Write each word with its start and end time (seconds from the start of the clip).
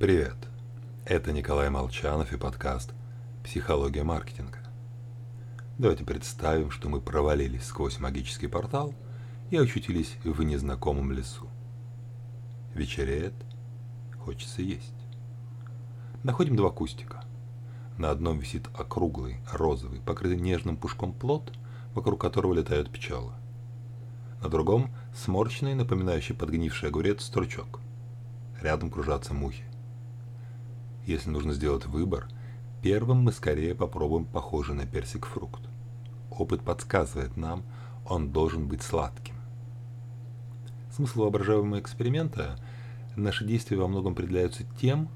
Привет! 0.00 0.48
Это 1.04 1.30
Николай 1.30 1.68
Молчанов 1.68 2.32
и 2.32 2.38
подкаст 2.38 2.94
«Психология 3.44 4.02
маркетинга». 4.02 4.60
Давайте 5.76 6.06
представим, 6.06 6.70
что 6.70 6.88
мы 6.88 7.02
провалились 7.02 7.66
сквозь 7.66 7.98
магический 8.00 8.46
портал 8.46 8.94
и 9.50 9.58
очутились 9.58 10.16
в 10.24 10.42
незнакомом 10.42 11.12
лесу. 11.12 11.50
Вечереет, 12.74 13.34
хочется 14.24 14.62
есть. 14.62 14.94
Находим 16.22 16.56
два 16.56 16.70
кустика. 16.70 17.22
На 17.98 18.10
одном 18.10 18.38
висит 18.38 18.70
округлый, 18.72 19.36
розовый, 19.52 20.00
покрытый 20.00 20.40
нежным 20.40 20.78
пушком 20.78 21.12
плод, 21.12 21.52
вокруг 21.94 22.18
которого 22.18 22.54
летают 22.54 22.90
пчелы. 22.90 23.32
На 24.42 24.48
другом– 24.48 24.94
сморщенный, 25.14 25.74
напоминающий 25.74 26.34
подгнивший 26.34 26.88
огурец, 26.88 27.22
стручок. 27.22 27.80
Рядом 28.62 28.88
кружатся 28.90 29.34
мухи. 29.34 29.69
Если 31.06 31.30
нужно 31.30 31.52
сделать 31.52 31.86
выбор, 31.86 32.28
первым 32.82 33.22
мы 33.22 33.32
скорее 33.32 33.74
попробуем 33.74 34.24
похожий 34.24 34.74
на 34.74 34.86
персик 34.86 35.26
фрукт. 35.26 35.62
Опыт 36.30 36.62
подсказывает 36.62 37.36
нам, 37.36 37.64
он 38.06 38.30
должен 38.30 38.68
быть 38.68 38.82
сладким. 38.82 39.34
Смысл 40.94 41.20
воображаемого 41.20 41.78
эксперимента– 41.80 42.56
наши 43.16 43.44
действия 43.44 43.76
во 43.76 43.88
многом 43.88 44.12
определяются 44.12 44.64
тем, 44.80 45.08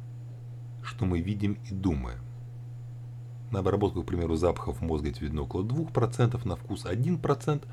что 0.82 1.04
мы 1.06 1.20
видим 1.20 1.58
и 1.68 1.74
думаем. 1.74 2.20
На 3.50 3.60
обработку, 3.60 4.02
к 4.02 4.06
примеру, 4.06 4.36
запахов 4.36 4.80
мозга 4.80 5.10
видно 5.20 5.42
около 5.42 5.62
2%, 5.62 6.46
на 6.46 6.56
вкус 6.56 6.84
1%, 6.84 7.64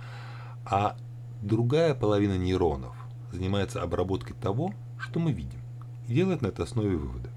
а 0.66 0.96
другая 1.42 1.96
половина 1.96 2.38
нейронов 2.38 2.96
занимается 3.32 3.82
обработкой 3.82 4.36
того, 4.36 4.74
что 4.98 5.20
мы 5.20 5.32
видим, 5.32 5.60
и 6.08 6.14
делает 6.14 6.42
на 6.42 6.48
этой 6.48 6.66
основе 6.66 6.96
выводы. 6.96 7.30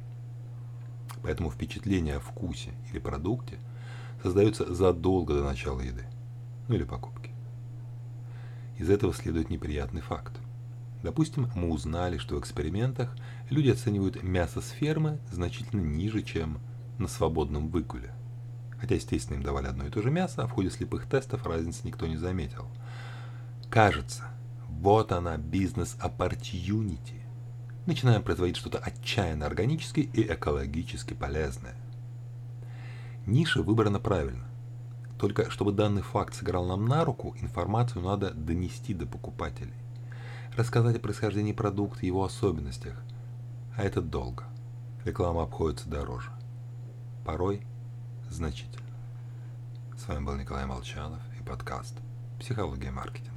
Поэтому 1.24 1.51
впечатление 1.51 2.16
о 2.16 2.20
вкусе 2.20 2.74
или 2.90 2.99
продукте 2.99 3.59
создается 4.23 4.73
задолго 4.74 5.35
до 5.35 5.43
начала 5.43 5.80
еды, 5.80 6.04
ну 6.68 6.74
или 6.74 6.85
покупки. 6.85 7.30
Из 8.76 8.90
этого 8.90 9.15
следует 9.15 9.49
неприятный 9.49 10.02
факт. 10.02 10.38
Допустим, 11.02 11.51
мы 11.54 11.71
узнали, 11.71 12.18
что 12.18 12.37
в 12.37 12.40
экспериментах 12.40 13.16
люди 13.49 13.71
оценивают 13.71 14.23
мясо 14.23 14.60
с 14.60 14.68
фермы 14.68 15.18
значительно 15.30 15.80
ниже, 15.80 16.23
чем 16.23 16.60
на 16.99 17.09
свободном 17.09 17.68
выгуле. 17.68 18.12
Хотя, 18.79 18.96
естественно, 18.96 19.37
им 19.37 19.43
давали 19.43 19.66
одно 19.66 19.87
и 19.87 19.90
то 19.90 20.02
же 20.02 20.10
мясо, 20.10 20.43
а 20.43 20.46
в 20.46 20.52
ходе 20.52 20.71
слепых 20.71 21.06
тестов 21.06 21.46
разницы 21.46 21.80
никто 21.84 22.06
не 22.06 22.18
заметил. 22.18 22.66
Кажется, 23.71 24.24
вот 24.68 25.10
она 25.10 25.38
бизнес-оппортюнити 25.38 27.24
начинаем 27.87 28.23
производить 28.23 28.57
что-то 28.57 28.79
отчаянно 28.79 29.46
органически 29.46 30.01
и 30.01 30.23
экологически 30.32 31.15
полезное. 31.15 31.74
Ниша 33.27 33.63
выбрана 33.63 34.01
правильно. 34.01 34.45
Только 35.18 35.51
чтобы 35.51 35.73
данный 35.73 36.02
факт 36.02 36.35
сыграл 36.35 36.66
нам 36.66 36.87
на 36.87 37.05
руку, 37.05 37.35
информацию 37.40 38.02
надо 38.02 38.32
донести 38.32 38.95
до 38.95 39.07
покупателей. 39.07 39.74
Рассказать 40.57 40.96
о 40.96 41.01
происхождении 41.01 41.52
продукта, 41.52 42.07
его 42.07 42.24
особенностях. 42.24 42.96
А 43.77 43.82
это 43.82 44.01
долго. 44.01 44.45
Реклама 45.05 45.43
обходится 45.43 45.88
дороже. 45.88 46.30
Порой 47.24 47.62
значительно. 48.29 48.87
С 49.96 50.07
вами 50.07 50.24
был 50.24 50.35
Николай 50.37 50.66
Молчанов 50.66 51.21
и 51.40 51.43
подкаст 51.43 51.95
«Психология 52.38 52.90
маркетинга». 52.90 53.34